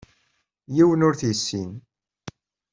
[0.75, 1.71] Yiwen ur t-yessin.